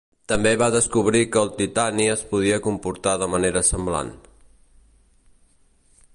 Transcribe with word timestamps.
També 0.31 0.51
va 0.59 0.69
descobrir 0.75 1.21
que 1.35 1.39
el 1.47 1.51
titani 1.59 2.07
es 2.13 2.25
podia 2.33 2.59
comportar 2.69 3.15
de 3.25 3.31
manera 3.35 3.65
semblant. 3.69 4.11